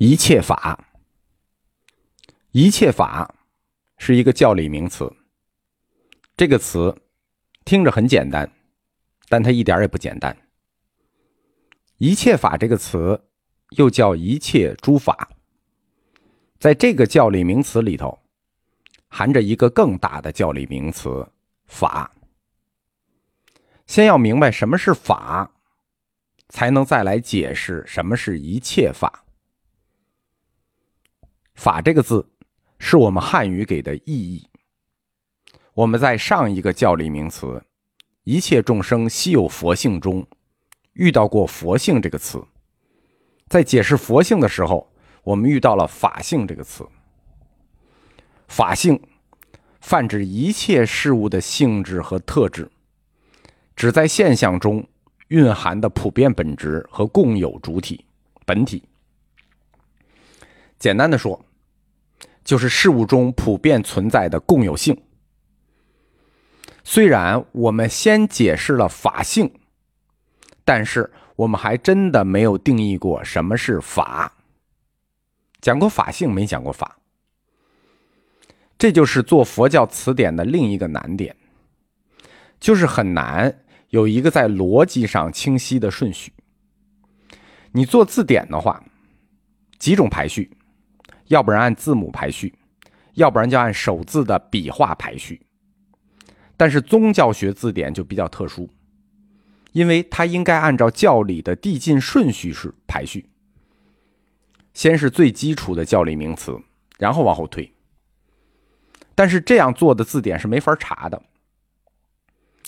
[0.00, 0.78] 一切法，
[2.52, 3.34] 一切法
[3.96, 5.12] 是一个教理名词。
[6.36, 6.96] 这个词
[7.64, 8.48] 听着很简单，
[9.28, 10.36] 但它一点也不简单。
[11.96, 13.28] 一切法这个词
[13.70, 15.30] 又叫一切诸法，
[16.60, 18.20] 在这个教理名词里头，
[19.08, 21.28] 含着一个更大的教理名词——
[21.66, 22.14] 法。
[23.88, 25.50] 先要明白什么是法，
[26.48, 29.24] 才能再来解释什么是一切法。
[31.58, 32.24] 法这个字，
[32.78, 34.48] 是我们汉语给的意义。
[35.74, 37.60] 我们在上一个教理名词
[38.22, 40.24] “一切众生悉有佛性”中
[40.92, 42.40] 遇到过“佛性”这个词，
[43.48, 44.88] 在解释佛性的时候，
[45.24, 46.86] 我们遇到了“法性”这个词。
[48.46, 49.02] 法性
[49.80, 52.70] 泛指一切事物的性质和特质，
[53.74, 54.86] 指在现象中
[55.26, 58.04] 蕴含的普遍本质和共有主体
[58.46, 58.80] 本体。
[60.78, 61.44] 简单的说，
[62.48, 65.02] 就是事物中普遍存在的共有性。
[66.82, 69.52] 虽然我们先解释了法性，
[70.64, 74.32] 但是我们还真的没有定义过什么是法。
[75.60, 76.98] 讲过法性，没讲过法。
[78.78, 81.36] 这就是做佛教词典的另一个难点，
[82.58, 86.32] 就是很难有一个在逻辑上清晰的顺序。
[87.72, 88.82] 你做字典的话，
[89.78, 90.56] 几种排序。
[91.28, 92.54] 要不然按字母排序，
[93.14, 95.40] 要不然就按首字的笔画排序。
[96.56, 98.68] 但是宗教学字典就比较特殊，
[99.72, 103.30] 因为它应该按照教理的递进顺序是排序，
[104.74, 106.58] 先是最基础的教理名词，
[106.98, 107.72] 然后往后推。
[109.14, 111.22] 但是这样做的字典是没法查的，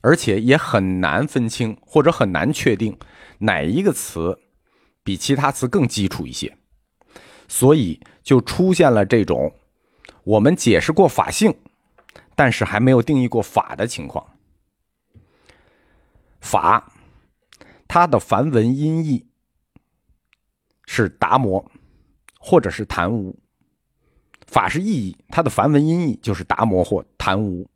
[0.00, 2.96] 而且也很难分清或者很难确定
[3.38, 4.38] 哪一个词
[5.02, 6.56] 比其他词更基础一些。
[7.48, 9.54] 所以就出现了这种
[10.24, 11.56] 我们解释过法性，
[12.34, 14.26] 但是还没有定义过法的情况。
[16.40, 16.92] 法，
[17.86, 19.24] 它的梵文音译
[20.86, 21.70] 是达摩，
[22.40, 23.38] 或者是昙无。
[24.48, 27.70] 法是意义，它的梵文音译就是达摩或昙无。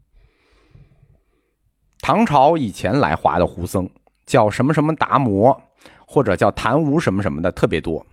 [2.00, 3.89] 唐朝以前来华的胡僧
[4.27, 5.62] 叫什么什么达摩，
[6.05, 8.05] 或者叫昙无什么什么的特别多。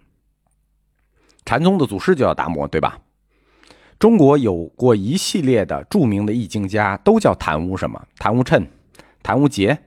[1.47, 2.99] 禅宗的祖师就叫达摩，对吧？
[3.97, 8.05] 中国有过一系列的著名的易经家，都叫昙无什么？
[8.19, 8.67] 昙无谶、
[9.23, 9.81] 昙无劫。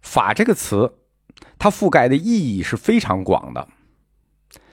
[0.00, 0.90] 法这个词，
[1.58, 3.68] 它覆盖的意义是非常广的。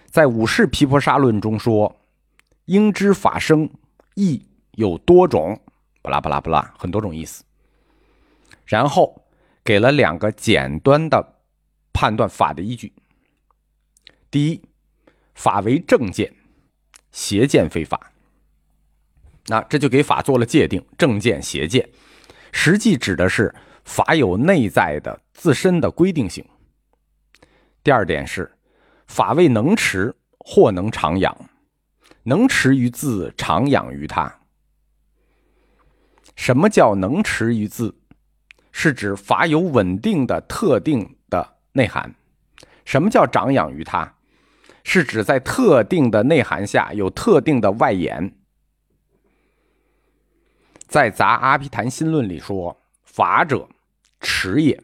[0.05, 1.97] 在《五世毗婆沙论》中说
[2.65, 3.69] ：“应知法生，
[4.15, 5.59] 意有多种，
[6.01, 7.43] 不拉不拉不拉，很多种意思。”
[8.65, 9.25] 然后
[9.61, 11.41] 给了两个简单的
[11.91, 12.93] 判断法的依据。
[14.33, 14.59] 第一，
[15.35, 16.33] 法为正见，
[17.11, 18.11] 邪见非法。
[19.45, 21.87] 那这就给法做了界定，正见、邪见，
[22.51, 26.43] 实际指的是法有内在的自身的规定性。
[27.83, 28.51] 第二点是，
[29.05, 31.49] 法为能持，或能长养，
[32.23, 34.39] 能持于自，长养于他。
[36.35, 37.95] 什么叫能持于自？
[38.71, 42.15] 是指法有稳定的特定的内涵。
[42.83, 44.11] 什么叫长养于他？
[44.83, 48.35] 是指在特定的内涵下有特定的外延。
[50.87, 53.67] 在《杂阿毗昙心论》里说：“法者，
[54.19, 54.83] 持也，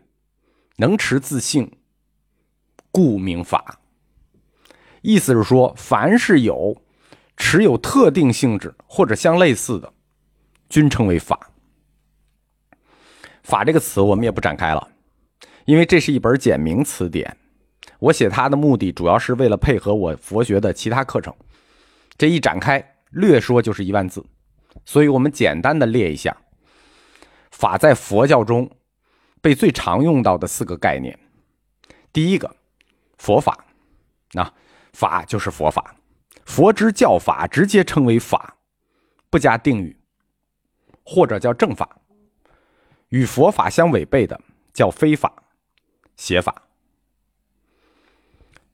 [0.78, 1.78] 能持自性，
[2.92, 3.80] 故名法。”
[5.02, 6.82] 意思是说，凡是有
[7.38, 9.94] 持有特定性质或者相类似的，
[10.68, 11.52] 均称为法。
[13.44, 14.90] 法这个词我们也不展开了，
[15.66, 17.38] 因为这是一本简明词典。
[18.00, 21.36] 我写它的目的主要是为了配合我佛学的其他课程，
[22.18, 24.26] 这一展开略说就是一万字，
[24.86, 26.36] 所以我们简单的列一下
[27.52, 28.70] 法在佛教中
[29.42, 31.20] 被最常用到的四个概念。
[32.14, 32.56] 第一个，
[33.18, 33.66] 佛法，
[34.32, 34.54] 那
[34.94, 35.96] 法就是佛法，
[36.46, 38.56] 佛之教法直接称为法，
[39.30, 40.00] 不加定语，
[41.04, 41.98] 或者叫正法，
[43.10, 44.40] 与佛法相违背的
[44.74, 45.34] 叫非法、
[46.16, 46.69] 邪法。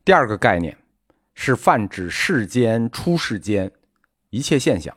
[0.06, 0.78] 第二个概念
[1.34, 3.72] 是泛指世间、出世间
[4.30, 4.96] 一切现象，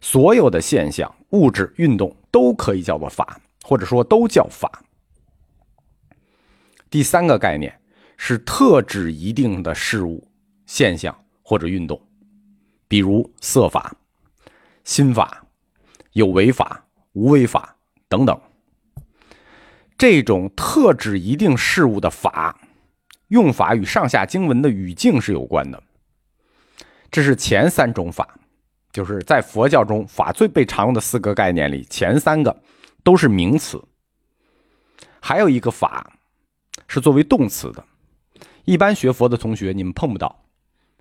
[0.00, 4.84] 所有的现象、物质、运动都可以叫做法，或者说都叫法。
[6.88, 7.76] 第三个概念
[8.16, 10.30] 是特指一定的事物、
[10.64, 12.00] 现象或者运动，
[12.86, 13.92] 比如色法、
[14.84, 15.44] 心法、
[16.12, 17.76] 有为法、无为法
[18.08, 18.40] 等等。
[19.98, 22.56] 这种特指一定事物的法。
[23.28, 25.82] 用法与上下经文的语境是有关的。
[27.10, 28.38] 这是前三种法，
[28.92, 32.62] 就是在佛教中法最被常用的四个概念里，前三个
[33.02, 33.82] 都是名词。
[35.20, 36.12] 还有一个法
[36.86, 37.84] 是作为动词的，
[38.64, 40.44] 一般学佛的同学你们碰不到，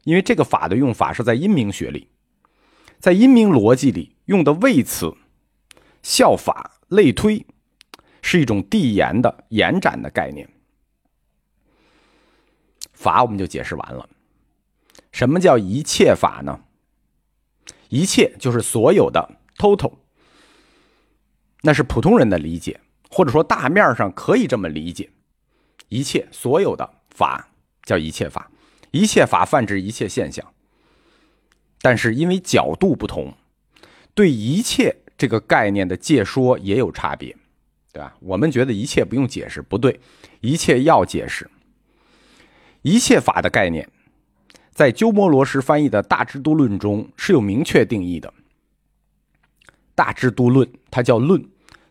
[0.04, 2.10] 因为这个法的用法是在阴明学里，
[3.00, 5.14] 在阴明逻辑里用的谓词，
[6.02, 7.46] 效法、类推，
[8.22, 10.50] 是一种递延的延展的概念。
[12.98, 14.10] 法我们就解释完了。
[15.12, 16.60] 什么叫一切法呢？
[17.90, 19.94] 一切就是所有的 total，
[21.62, 25.10] 那是普通人的理解，或者说大面上可以这么理解。
[25.90, 27.48] 一切所有的法
[27.84, 28.52] 叫一切法，
[28.92, 30.46] 一切法泛指一切现象。
[31.82, 33.34] 但是因为角度不同，
[34.16, 37.38] 对一切这个概念的解说也有差别，
[37.94, 38.16] 对吧？
[38.20, 40.00] 我们觉得一切不用解释，不对，
[40.42, 41.50] 一切要解释。
[42.82, 43.90] 一切法的概念。
[44.72, 48.30] 在鸠摩罗什翻译的《大智度论》中是有明确定义的。
[49.96, 51.44] 《大智度论》它叫论，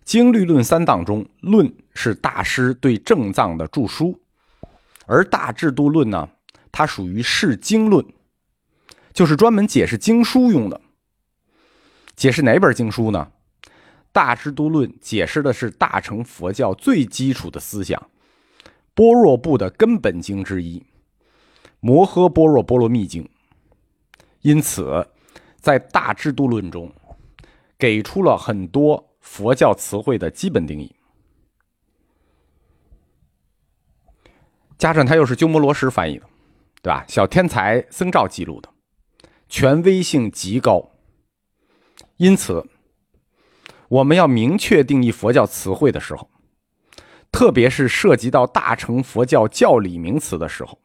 [0.05, 4.21] 经律论三藏中，论是大师对正藏的注疏，
[5.06, 6.29] 而《大智度论》呢，
[6.71, 8.06] 它属于释经论，
[9.12, 10.81] 就是专门解释经书用的。
[12.15, 13.33] 解释哪本经书呢？
[14.12, 18.09] 《大智度论》解释的是大乘佛教最基础的思想，
[18.97, 20.83] 般若部的根本经之一。
[21.81, 23.29] 摩诃般若波罗蜜经，
[24.41, 25.07] 因此，
[25.61, 26.91] 在大智度论中，
[27.79, 30.93] 给出了很多佛教词汇的基本定义。
[34.79, 36.27] 加上他又是鸠摩罗什翻译的，
[36.83, 37.05] 对吧？
[37.07, 38.69] 小天才僧肇记录的，
[39.49, 40.91] 权威性极高。
[42.17, 42.67] 因此，
[43.89, 46.29] 我们要明确定义佛教词汇的时候，
[47.37, 50.81] 特别是涉及到大乘佛教教理名词的时候。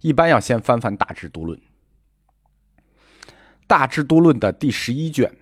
[0.00, 1.58] 一般要先翻翻《大智度论》，
[3.66, 5.36] 《大智度论》的第十一卷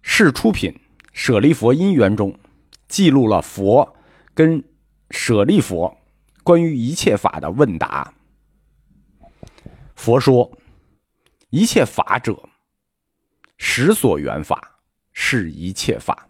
[0.00, 0.78] 是出品
[1.12, 2.38] 舍利佛因缘中，
[2.86, 3.96] 记录了佛
[4.32, 4.62] 跟
[5.10, 5.98] 舍利佛
[6.44, 8.14] 关于一切法的问答。
[9.96, 10.56] 佛说
[11.50, 12.48] ：“一切法者，
[13.56, 14.78] 实所缘法，
[15.12, 16.26] 是一切法。”